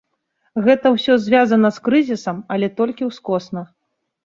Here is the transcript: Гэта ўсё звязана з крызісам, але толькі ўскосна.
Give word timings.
Гэта 0.67 0.91
ўсё 0.95 1.17
звязана 1.25 1.69
з 1.77 1.83
крызісам, 1.89 2.41
але 2.57 2.73
толькі 2.83 3.09
ўскосна. 3.13 3.61